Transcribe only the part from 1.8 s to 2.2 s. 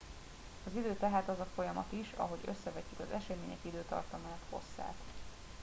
is